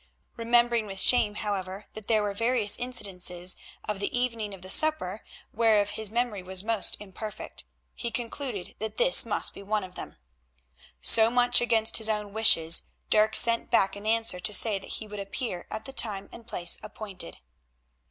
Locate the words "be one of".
9.53-9.93